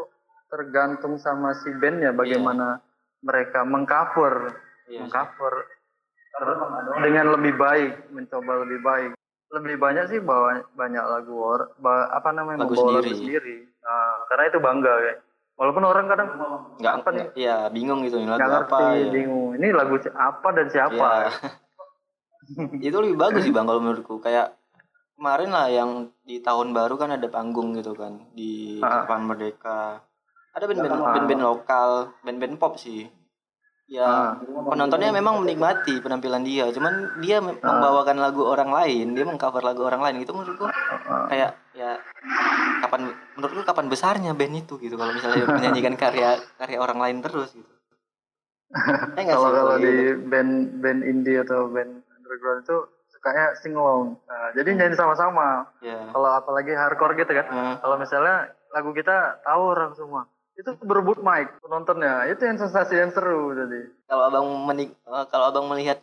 tergantung 0.49 1.15
sama 1.15 1.55
si 1.55 1.71
bandnya 1.77 2.11
bagaimana 2.11 2.83
mereka 3.21 3.63
mengcover. 3.63 4.55
Sih. 4.85 4.99
mengcover. 4.99 5.53
Dengan 6.99 7.25
lebih 7.31 7.53
baik 7.55 8.11
mencoba 8.11 8.65
lebih 8.65 8.79
baik. 8.81 9.11
Lebih 9.49 9.75
banyak 9.81 10.05
sih 10.07 10.19
bawa 10.21 10.61
banyak 10.77 11.01
lagu 11.01 11.33
or, 11.33 11.73
ba- 11.81 12.05
apa 12.13 12.29
namanya 12.29 12.63
Lagu 12.63 12.77
membawa 12.77 13.01
lagu 13.01 13.09
sendiri. 13.09 13.17
sendiri. 13.17 13.57
Nah, 13.81 14.13
karena 14.29 14.43
itu 14.45 14.59
bangga 14.61 14.93
kayak. 14.93 15.17
Walaupun 15.59 15.83
orang 15.83 16.05
kadang 16.07 16.29
Nggak, 16.79 16.93
apa 16.95 17.09
nih? 17.11 17.27
iya 17.35 17.67
bingung 17.67 17.99
gitu 18.05 18.15
lagu 18.21 18.29
nggak 18.29 18.47
apa 18.47 18.77
ngerti 18.77 18.85
ya. 18.85 19.09
bingung. 19.11 19.49
Ini 19.57 19.67
lagu 19.73 19.95
apa 20.13 20.47
dan 20.53 20.67
siapa? 20.69 20.93
Iya. 20.93 21.19
Itu 22.79 22.95
lebih 22.95 23.17
bagus 23.17 23.41
sih 23.41 23.51
bang 23.51 23.63
kalau 23.63 23.79
menurutku 23.79 24.17
kayak 24.17 24.57
kemarin 25.13 25.49
lah 25.49 25.67
yang 25.67 25.89
di 26.21 26.39
tahun 26.39 26.71
baru 26.71 26.95
kan 26.95 27.11
ada 27.11 27.27
panggung 27.27 27.73
gitu 27.73 27.91
kan 27.91 28.25
di 28.31 28.79
Ah. 28.79 29.03
Taman 29.03 29.27
Merdeka 29.27 29.99
ada 30.49 30.63
band-band 30.63 30.93
Ah. 30.93 31.13
band-band 31.13 31.41
lokal 31.41 31.89
band-band 32.21 32.55
pop 32.55 32.75
sih 32.75 33.05
ya 33.85 34.05
Ah. 34.05 34.31
penontonnya 34.65 35.09
memang 35.09 35.39
menikmati 35.39 35.97
penampilan 35.97 36.41
dia 36.41 36.69
cuman 36.69 37.19
dia 37.19 37.37
me- 37.39 37.57
Ah. 37.57 37.67
membawakan 37.69 38.17
lagu 38.17 38.41
orang 38.43 38.69
lain 38.69 39.13
dia 39.13 39.23
mengcover 39.23 39.61
lagu 39.61 39.81
orang 39.81 39.99
lain 39.99 40.15
itu 40.19 40.31
menurutku 40.31 40.65
Ah. 40.65 41.27
kayak 41.27 41.51
ya 41.73 41.99
kapan 42.79 43.07
menurutku 43.33 43.61
kapan 43.63 43.85
besarnya 43.87 44.31
band 44.33 44.55
itu 44.57 44.77
gitu 44.77 44.95
kalau 44.95 45.11
misalnya 45.11 45.43
menyanyikan 45.77 45.95
karya 45.95 46.39
karya 46.55 46.77
orang 46.77 46.97
lain 46.97 47.19
terus 47.19 47.51
gitu 47.51 47.69
Eh, 48.69 49.21
nggak 49.25 49.33
kalau 49.33 49.49
kalau 49.51 49.75
gitu? 49.75 49.83
di 49.83 49.93
band 50.23 50.53
band 50.77 51.01
indie 51.01 51.41
atau 51.41 51.67
band 51.67 51.98
underground 52.29 52.61
itu 52.61 52.77
sukanya 53.09 53.57
sing 53.57 53.73
along 53.73 54.21
Nah, 54.21 54.53
jadi 54.53 54.69
nyanyi 54.71 54.93
sama-sama. 54.93 55.65
Ya 55.81 55.97
kalau 56.07 56.29
apalagi 56.31 56.71
hardcore 56.71 57.17
gitu 57.17 57.33
kan. 57.33 57.45
Ah. 57.47 57.75
kalau 57.79 57.97
misalnya 57.97 58.35
lagu 58.69 58.93
kita 58.93 59.41
tahu 59.41 59.61
orang 59.67 59.91
semua. 59.91 60.29
Itu 60.53 60.77
berebut 60.77 61.17
mic 61.19 61.57
penontonnya. 61.59 62.27
Itu 62.27 62.43
yang 62.43 62.55
sensasi 62.55 62.93
yang 62.93 63.09
seru 63.09 63.51
jadi. 63.51 63.89
Kalau 64.05 64.23
abang 64.25 64.45
menik 64.63 64.93
eh, 64.93 65.25
kalau 65.27 65.49
abang 65.49 65.65
melihat 65.65 65.97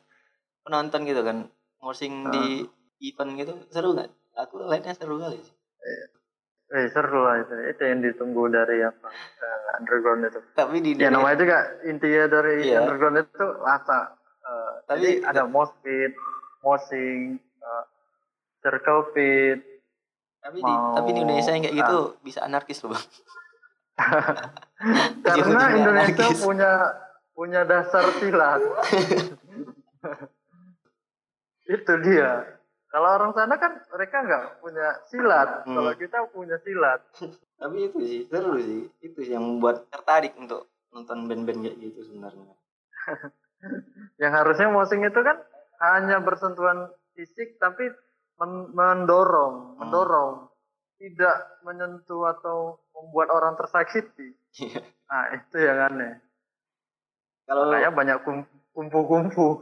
penonton 0.61 1.05
gitu 1.05 1.23
kan 1.23 1.47
morsing 1.79 2.27
di 2.29 2.67
event 3.01 3.31
gitu 3.37 3.53
seru 3.71 3.95
nggak? 3.95 4.11
Aku 4.37 4.59
lihatnya 4.61 4.93
seru 4.93 5.17
kali 5.17 5.39
sih. 5.39 5.55
Eh 6.69 6.91
seru 6.91 7.23
lah 7.23 7.39
itu. 7.39 7.55
Itu 7.71 7.81
yang 7.81 8.03
ditunggu 8.03 8.51
dari 8.51 8.83
apa 8.83 9.09
eh, 9.13 9.79
underground 9.79 10.27
itu. 10.27 10.41
Tapi 10.53 10.77
di 10.81 10.91
ya 10.93 11.07
dunia- 11.07 11.15
namanya 11.15 11.37
juga 11.39 11.59
intinya 11.85 12.25
dari 12.27 12.55
Iya. 12.67 12.83
underground 12.83 13.17
itu 13.23 13.47
rasa 13.63 14.19
Tapi- 14.87 15.03
jadi 15.03 15.11
ada 15.27 15.43
mosh 15.51 15.75
pit 15.83 16.15
moshing 16.63 17.39
eh, 17.43 17.85
circle 18.63 19.11
pit 19.11 19.59
tapi 20.47 20.63
di 20.63 20.73
mau- 20.73 20.95
tapi 20.95 21.11
di 21.11 21.21
Indonesia 21.27 21.51
yang 21.51 21.63
kayak 21.67 21.77
gitu 21.83 21.99
bisa 22.23 22.41
anarkis 22.47 22.79
loh 22.87 22.95
bang. 22.95 23.07
Karena 25.27 25.63
Indonesia 25.75 26.15
anarkis. 26.23 26.39
punya 26.39 26.73
punya 27.35 27.61
dasar 27.67 28.07
silat. 28.23 28.63
Itu 31.67 31.93
dia. 32.07 32.47
Kalau 32.87 33.09
orang 33.19 33.35
sana 33.35 33.59
kan 33.59 33.83
mereka 33.91 34.23
nggak 34.23 34.45
punya 34.63 35.03
silat. 35.11 35.67
Hmm. 35.67 35.75
kalau 35.75 35.93
kita 35.99 36.19
punya 36.31 36.57
silat. 36.63 37.03
Tapi 37.61 37.89
itu 37.89 37.99
sih 38.05 38.21
seru 38.31 38.55
sih. 38.61 38.87
Itu 39.03 39.25
yang 39.27 39.43
membuat 39.43 39.91
tertarik 39.91 40.37
untuk 40.39 40.71
nonton 40.95 41.27
band-band 41.27 41.67
kayak 41.67 41.77
gitu 41.83 42.07
sebenarnya 42.07 42.55
yang 44.23 44.33
harusnya 44.33 44.69
moshing 44.69 45.03
itu 45.03 45.21
kan 45.21 45.37
hanya 45.81 46.21
bersentuhan 46.21 46.89
fisik 47.13 47.57
tapi 47.57 47.89
men- 48.37 48.73
mendorong 48.73 49.77
Hmm. 49.77 49.79
mendorong 49.83 50.49
tidak 50.97 51.61
menyentuh 51.61 52.25
atau 52.31 52.81
membuat 52.97 53.29
orang 53.29 53.53
tersakiti. 53.55 54.33
Iya. 54.57 54.81
nah 55.07 55.29
itu 55.31 55.57
yang 55.61 55.93
aneh. 55.93 56.17
Kalau 57.45 57.69
makanya 57.69 57.93
banyak 57.93 58.19
kum- 58.25 58.49
kumpu-kumpu. 58.73 59.61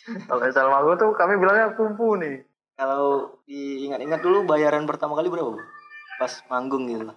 Kalau 0.28 0.40
asal 0.40 0.72
mago 0.72 0.96
tuh 0.96 1.12
kami 1.12 1.36
bilangnya 1.36 1.76
kumpu 1.76 2.16
nih. 2.16 2.40
Kalau 2.74 3.36
diingat-ingat 3.44 4.24
dulu 4.24 4.48
bayaran 4.48 4.88
pertama 4.88 5.12
kali 5.12 5.28
berapa 5.28 5.52
pas 6.16 6.32
manggung 6.48 6.88
gitu. 6.88 7.12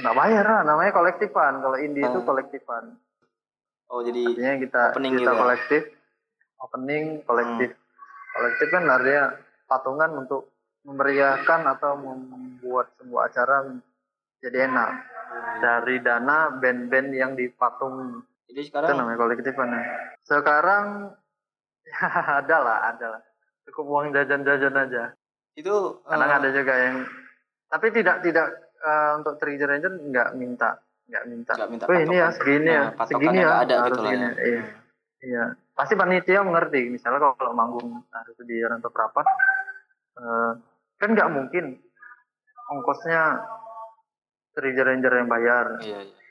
Nggak 0.00 0.16
bayar 0.16 0.44
lah 0.48 0.62
namanya 0.64 0.90
kolektifan 0.90 1.60
kalau 1.60 1.76
indie 1.76 2.02
itu 2.02 2.18
Ah. 2.18 2.24
kolektifan 2.24 2.96
oh 3.94 4.02
jadi 4.02 4.22
artinya 4.26 4.54
kita 4.58 4.82
Opening 4.90 5.14
kita 5.14 5.30
juga. 5.30 5.40
kolektif 5.46 5.82
opening 6.58 7.04
kolektif 7.22 7.70
kolektif 8.34 8.66
kan 8.74 8.84
artinya 8.90 9.24
patungan 9.70 10.10
untuk 10.18 10.50
memeriahkan 10.84 11.60
atau 11.78 11.96
membuat 11.96 12.92
sebuah 12.98 13.30
acara 13.30 13.70
jadi 14.42 14.68
enak 14.68 14.90
dari 15.62 15.96
dana 16.04 16.52
band-band 16.52 17.08
yang 17.14 17.32
dipatung 17.32 18.20
Jadi 18.50 18.60
itu 18.60 18.68
sekarang 18.68 19.00
namanya 19.00 19.18
kolektifan 19.24 19.72
ya. 19.72 19.82
Sekarang 20.20 21.16
ya 21.88 22.06
ada 22.44 22.56
lah, 22.60 22.78
ada 22.92 23.06
lah. 23.18 23.22
Cukup 23.64 23.84
uang 23.88 24.12
jajan-jajan 24.12 24.76
aja. 24.76 25.04
itu 25.54 25.70
Kadang 26.02 26.34
eh, 26.34 26.38
ada 26.42 26.48
juga 26.50 26.74
yang 26.74 27.06
tapi 27.70 27.86
tidak 27.94 28.26
tidak 28.26 28.46
eh, 28.82 29.10
untuk 29.22 29.38
Trigger 29.38 29.70
Ranger 29.70 29.92
nggak 30.02 30.28
minta 30.34 30.82
nggak 31.04 31.24
minta. 31.28 31.52
nggak 31.54 31.70
minta 31.70 31.84
Oh 31.84 31.96
ini 31.96 32.16
ya 32.16 32.28
segini 32.32 32.70
ya, 32.72 32.82
Nah, 32.88 32.90
patokannya 32.96 33.20
segini 33.20 33.38
ya 33.40 33.50
ada 33.60 33.74
gitu 33.88 34.00
lah 34.00 34.12
ya. 34.12 34.30
Iya. 34.40 34.62
Iya. 35.24 35.44
Pasti 35.74 35.94
panitia 35.98 36.40
mengerti. 36.44 36.80
Misalnya 36.88 37.18
kalau, 37.20 37.34
kalau 37.36 37.52
manggung 37.56 37.88
harus 38.12 38.36
di 38.46 38.56
Ranto 38.62 38.88
Prapat, 38.88 39.26
eh, 40.20 40.52
kan 41.00 41.08
nggak 41.12 41.30
mungkin 41.32 41.64
ongkosnya 42.72 43.42
Trigger 44.54 44.86
Ranger 44.86 45.12
yang 45.18 45.28
bayar. 45.28 45.66
Iya, 45.82 46.00
iya. 46.06 46.22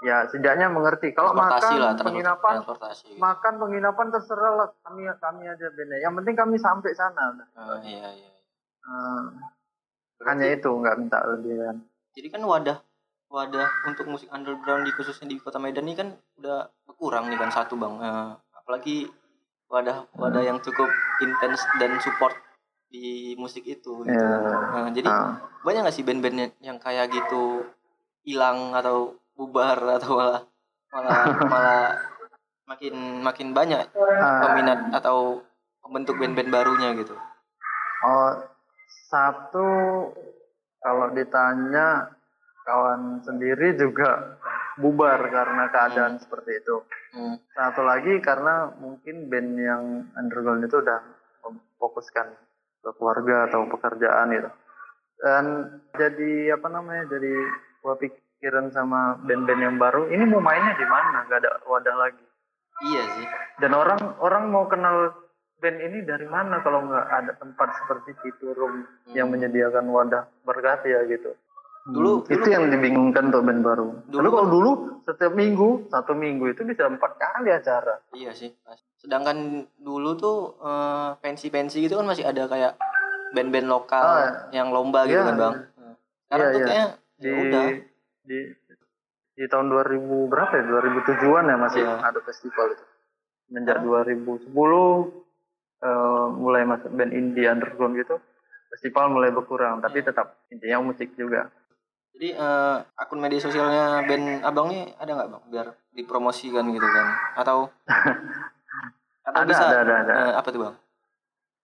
Ya 0.00 0.16
setidaknya 0.32 0.72
mengerti. 0.72 1.12
Kalau 1.12 1.36
makan 1.36 1.60
lah, 1.76 1.92
penginapan 1.92 2.64
gitu. 2.64 3.20
makan 3.20 3.54
penginapan 3.60 4.06
terserah 4.08 4.52
lah 4.56 4.68
kami 4.80 5.04
kami 5.20 5.44
aja 5.44 5.68
bener 5.76 6.00
yang 6.00 6.16
penting 6.16 6.32
kami 6.32 6.56
sampai 6.56 6.96
sana 6.96 7.36
Eh, 7.36 7.78
iya, 7.84 8.08
iya. 8.16 8.30
Eh, 8.80 9.24
hanya 10.24 10.46
itu 10.56 10.72
nggak 10.72 10.96
minta 11.04 11.20
lebihan 11.28 11.84
Jadi 12.16 12.32
kan 12.32 12.40
wadah 12.48 12.80
wadah 13.30 13.86
untuk 13.86 14.10
musik 14.10 14.26
underground 14.34 14.82
di 14.82 14.90
khususnya 14.90 15.30
di 15.30 15.38
Kota 15.38 15.62
Medan 15.62 15.86
ini 15.86 15.94
kan 15.94 16.10
udah 16.36 16.66
berkurang 16.84 17.30
nih 17.30 17.38
kan 17.38 17.54
satu 17.54 17.78
bang. 17.78 17.94
Eh, 18.02 18.30
apalagi 18.58 19.06
wadah 19.70 20.10
wadah 20.18 20.42
yang 20.42 20.58
cukup 20.58 20.90
intens 21.22 21.62
dan 21.78 21.94
support 22.02 22.34
di 22.90 23.38
musik 23.38 23.62
itu. 23.62 24.02
Gitu. 24.02 24.10
Ya. 24.10 24.34
Nah, 24.74 24.90
jadi 24.90 25.06
Ah, 25.06 25.38
banyak 25.62 25.86
nggak 25.86 25.94
sih 25.94 26.02
band-band 26.02 26.50
yang- 26.58 26.82
kayak 26.82 27.14
gitu 27.14 27.62
hilang 28.26 28.74
atau 28.74 29.14
bubar 29.38 29.78
atau 29.96 30.18
malah 30.18 30.42
malah 30.90 31.22
malah 31.46 31.82
makin 32.66 33.22
makin 33.22 33.48
banyak 33.54 33.86
ah, 33.94 34.42
peminat 34.42 34.90
atau 34.90 35.38
pembentuk 35.80 36.18
band-band 36.18 36.50
barunya 36.50 36.92
gitu. 36.98 37.14
oh 38.00 38.32
satu 39.10 39.68
kalau 40.80 41.12
ditanya 41.12 42.10
kawan 42.64 43.24
sendiri 43.24 43.76
juga 43.76 44.38
bubar 44.78 45.20
karena 45.28 45.68
keadaan 45.72 46.20
seperti 46.20 46.60
itu. 46.60 46.76
Hmm. 47.10 47.42
satu 47.58 47.82
lagi 47.82 48.22
karena 48.22 48.70
mungkin 48.78 49.26
band 49.26 49.50
yang 49.58 49.82
underground 50.14 50.62
itu 50.62 50.78
udah 50.78 51.02
memfokuskan 51.42 52.30
ke 52.80 52.90
keluarga 52.94 53.50
atau 53.50 53.66
pekerjaan 53.66 54.30
gitu. 54.30 54.50
Dan 55.20 55.44
jadi 55.98 56.54
apa 56.54 56.70
namanya 56.70 57.10
jadi 57.10 57.34
gua 57.82 57.98
pikiran 57.98 58.70
sama 58.70 59.18
band-band 59.26 59.60
yang 59.60 59.76
baru 59.76 60.06
ini 60.08 60.22
mau 60.24 60.38
mainnya 60.38 60.78
di 60.78 60.86
mana? 60.86 61.26
Nggak 61.26 61.40
ada 61.44 61.50
wadah 61.66 61.96
lagi. 61.98 62.24
Iya 62.80 63.02
sih. 63.12 63.26
dan 63.60 63.76
orang 63.76 64.00
orang 64.24 64.48
mau 64.48 64.64
kenal 64.64 65.12
band 65.60 65.78
ini 65.84 66.00
dari 66.00 66.24
mana 66.24 66.64
kalau 66.64 66.88
nggak 66.88 67.06
ada 67.12 67.32
tempat 67.36 67.76
seperti 67.76 68.16
itu 68.24 68.56
room 68.56 68.88
yang 69.12 69.28
menyediakan 69.28 69.84
wadah 69.92 70.24
berkat 70.48 70.80
ya 70.88 71.04
gitu 71.04 71.36
Dulu- 71.82 72.22
itu 72.24 72.36
dulu- 72.36 72.50
yang 72.50 72.68
dibingungkan 72.68 73.28
untuk 73.28 73.42
band 73.42 73.62
baru 73.62 73.88
Dulu 74.06 74.28
kalau 74.28 74.42
kan- 74.42 74.52
dulu 74.52 74.70
setiap 75.02 75.32
minggu 75.32 75.68
satu 75.88 76.12
minggu 76.12 76.44
itu 76.48 76.62
bisa 76.62 76.84
empat 76.84 77.16
kali 77.16 77.50
acara 77.50 77.96
Iya 78.10 78.30
sih. 78.30 78.52
Sedangkan 78.96 79.36
dulu 79.76 80.12
tuh 80.14 80.36
eh, 80.60 81.10
pensi-pensi 81.18 81.80
gitu 81.80 81.96
kan 81.96 82.06
masih 82.06 82.22
ada 82.22 82.44
kayak 82.44 82.76
band-band 83.30 83.66
lokal 83.66 84.02
Ah, 84.02 84.50
yang 84.50 84.68
lomba 84.68 85.04
gitu 85.04 85.16
iya, 85.16 85.24
kan 85.24 85.36
bang. 85.36 85.54
Nah, 85.56 85.94
Sekarang 86.22 86.38
Iya, 86.38 86.52
tuh 86.52 86.58
iya. 86.58 86.66
kayaknya 86.66 86.86
di 87.16 87.26
ya 87.26 87.34
udah. 87.38 87.64
di 88.22 88.38
di 89.32 89.44
tahun 89.46 89.66
2000 89.68 89.96
berapa 90.26 90.52
ya 90.52 90.64
2007-an 90.68 91.44
ya 91.44 91.56
masih 91.56 91.80
Iya. 91.80 91.94
ada 92.02 92.20
festival 92.20 92.66
itu 92.70 92.84
sejak 93.48 93.76
Sekarang? 93.78 93.82
2010 93.82 95.08
eh, 95.80 96.26
mulai 96.30 96.62
masuk 96.62 96.90
band 96.90 97.10
indie 97.10 97.48
underground 97.48 97.96
gitu 97.96 98.20
festival 98.68 99.08
mulai 99.08 99.30
berkurang 99.30 99.80
tapi 99.80 99.98
Iya. 99.98 100.12
tetap 100.12 100.36
intinya 100.48 100.84
musik 100.84 101.08
juga 101.14 101.48
Jadi 102.20 102.36
eh, 102.36 102.76
akun 103.00 103.16
media 103.16 103.40
sosialnya 103.40 104.04
band 104.04 104.44
abang 104.44 104.68
nih 104.68 104.92
ada 105.00 105.08
nggak 105.08 105.28
bang? 105.32 105.42
Biar 105.48 105.66
dipromosikan 105.96 106.68
gitu 106.68 106.84
kan? 106.84 107.06
Atau 107.32 107.72
atau 109.24 109.40
Ada, 109.40 109.48
bisa? 109.48 109.64
ada, 109.64 109.78
ada, 109.80 109.94
ada. 110.04 110.12
eh, 110.20 110.32
apa 110.36 110.48
tuh 110.52 110.60
bang? 110.60 110.74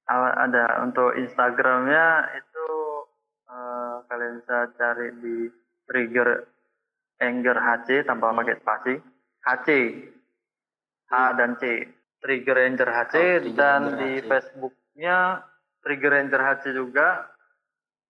Ada 0.09 0.65
untuk 0.81 1.13
Instagramnya 1.13 2.07
itu 2.33 2.67
eh, 3.45 3.95
kalian 4.09 4.41
bisa 4.41 4.73
cari 4.73 5.13
di 5.21 5.37
Trigger 5.85 6.49
Anger 7.21 7.57
HC 7.61 8.09
tanpa 8.09 8.33
Hmm. 8.33 8.41
pakai 8.41 8.57
spasi 8.57 8.95
HC 9.45 9.69
H 11.05 11.15
dan 11.37 11.61
C 11.61 11.85
Trigger 12.17 12.57
Ranger 12.57 12.89
HC 12.89 13.13
Oh, 13.13 13.21
Trigger 13.45 13.53
dan 13.53 13.81
Ranger 13.85 13.97
di 14.01 14.11
HC. 14.15 14.25
Facebooknya 14.25 15.17
Trigger 15.85 16.11
Ranger 16.17 16.41
HC 16.43 16.65
juga 16.73 17.29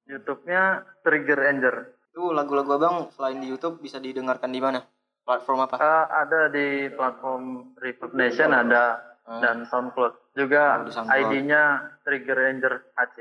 YouTube-nya 0.06 0.62
Trigger 1.02 1.42
Ranger 1.42 1.76
Itu 2.16 2.32
lagu-lagu 2.32 2.72
abang 2.72 3.12
selain 3.12 3.44
di 3.44 3.52
YouTube 3.52 3.76
bisa 3.76 4.00
didengarkan 4.00 4.48
di 4.48 4.56
mana? 4.56 4.80
Platform 5.20 5.68
apa? 5.68 5.76
Eh, 5.76 6.04
ada 6.16 6.48
di 6.48 6.88
platform 6.88 7.76
Reverb 7.76 8.16
Nation 8.16 8.56
ada 8.56 9.04
Hmm. 9.28 9.44
dan 9.44 9.56
SoundCloud 9.68 10.32
juga 10.32 10.80
Oh. 10.80 11.04
ID-nya 11.04 11.92
Trigger 12.00 12.40
Ranger 12.40 12.88
HC 12.96 13.16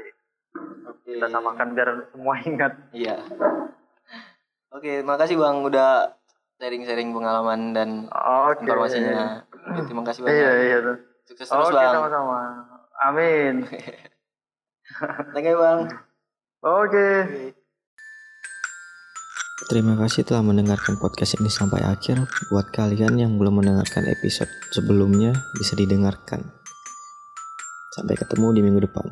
Oke. 0.88 1.12
kita 1.12 1.28
samakan 1.28 1.76
biar 1.76 2.08
semua 2.08 2.40
ingat 2.48 2.72
Iya. 2.96 3.20
Oke, 4.72 5.04
makasih 5.04 5.36
bang 5.36 5.60
udah 5.60 6.16
sharing-sharing 6.56 7.12
pengalaman 7.12 7.76
dan 7.76 7.90
Oke. 8.08 8.64
informasinya. 8.64 9.44
Oke, 9.52 9.82
terima 9.84 10.08
kasih 10.08 10.24
banyak. 10.24 10.40
Iya 10.40 10.52
iya. 10.56 10.78
Sukses 11.28 11.52
terus 11.52 11.68
Oke 11.68 11.76
bang. 11.76 11.92
sama-sama. 11.92 12.40
Amin. 13.04 13.54
Thank 15.36 15.52
you 15.52 15.60
bang. 15.60 15.80
Oke. 16.64 17.65
Terima 19.66 19.98
kasih 19.98 20.22
telah 20.22 20.46
mendengarkan 20.46 21.02
podcast 21.02 21.42
ini 21.42 21.50
sampai 21.50 21.82
akhir. 21.82 22.22
Buat 22.54 22.70
kalian 22.70 23.18
yang 23.18 23.42
belum 23.42 23.66
mendengarkan 23.66 24.06
episode 24.06 24.54
sebelumnya, 24.70 25.34
bisa 25.58 25.74
didengarkan. 25.74 26.54
Sampai 27.98 28.14
ketemu 28.14 28.54
di 28.54 28.62
minggu 28.62 28.86
depan. 28.86 29.10